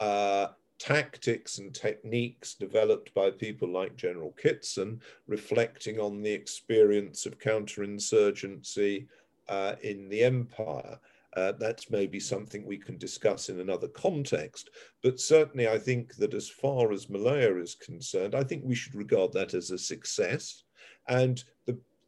[0.00, 0.48] uh,
[0.78, 9.06] tactics and techniques developed by people like General Kitson, reflecting on the experience of counterinsurgency
[9.48, 10.98] uh, in the empire.
[11.36, 14.70] Uh, that's maybe something we can discuss in another context.
[15.02, 18.94] But certainly, I think that as far as Malaya is concerned, I think we should
[18.94, 20.64] regard that as a success.
[21.08, 21.42] And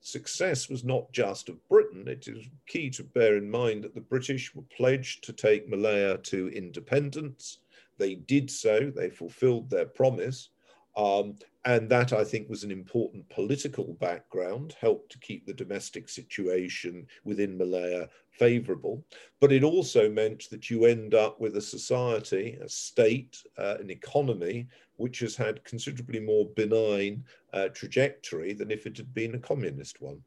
[0.05, 2.07] success was not just of Britain.
[2.07, 6.19] It is key to bear in mind that the British were pledged to take Malaya
[6.19, 7.61] to independence.
[7.97, 10.51] They did so, they fulfilled their promise.
[10.97, 16.11] Um, and that, I think, was an important political background, helped to keep the domestic
[16.11, 19.03] situation within Malaya favorable.
[19.41, 23.91] But it also meant that you end up with a society, a state, uh, an
[23.91, 29.39] economy, which has had considerably more benign uh, trajectory than if it had been a
[29.39, 30.23] communist one.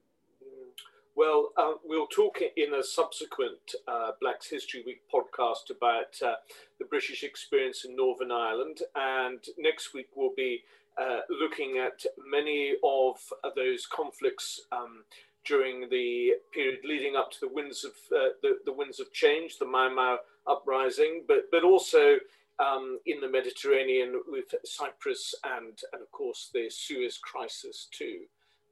[1.16, 6.36] Well, uh, we'll talk in a subsequent uh, Black's History Week podcast about uh,
[6.78, 8.82] the British experience in Northern Ireland.
[8.96, 10.62] And next week we'll be
[11.02, 13.16] uh, looking at many of
[13.56, 15.04] those conflicts um,
[15.44, 19.66] during the period leading up to the winds of the, the winds of change, the
[19.66, 22.18] Mau Mau uprising, but but also
[22.60, 28.22] um, in the Mediterranean with Cyprus and and of course the Suez crisis too.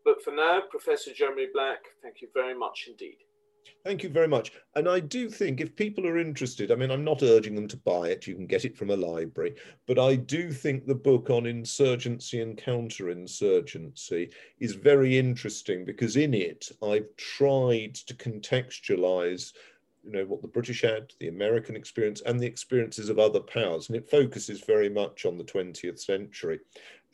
[0.04, 3.18] But for now, Professor Jeremy Black, thank you very much indeed.
[3.84, 4.52] Thank you very much.
[4.76, 7.78] And I do think if people are interested, I mean, I'm not urging them to
[7.78, 9.56] buy it, you can get it from a library,
[9.88, 16.34] but I do think the book on insurgency and counterinsurgency is very interesting because in
[16.34, 19.54] it I've tried to contextualize
[20.06, 23.90] you know what the British had, the American experience, and the experiences of other powers,
[23.90, 26.60] and it focuses very much on the 20th century.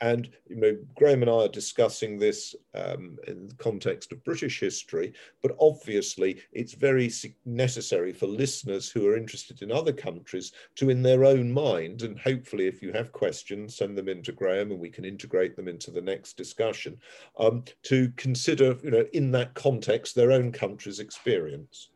[0.01, 4.59] And you know, Graham and I are discussing this um, in the context of British
[4.59, 5.13] history,
[5.43, 7.11] but obviously it's very
[7.45, 12.19] necessary for listeners who are interested in other countries to, in their own mind, and
[12.19, 15.91] hopefully, if you have questions, send them into Graham, and we can integrate them into
[15.91, 16.97] the next discussion.
[17.37, 21.90] Um, to consider, you know, in that context, their own country's experience.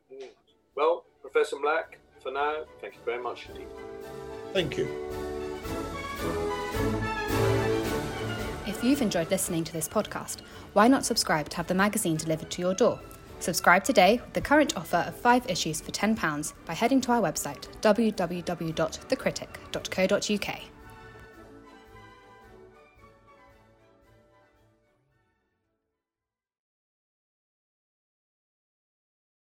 [0.76, 3.66] Well, Professor Black, for now, thank you very much indeed.
[4.52, 4.86] Thank you.
[8.66, 10.42] If you've enjoyed listening to this podcast,
[10.74, 13.00] why not subscribe to have the magazine delivered to your door?
[13.40, 17.22] Subscribe today with the current offer of five issues for £10 by heading to our
[17.22, 20.75] website www.thecritic.co.uk.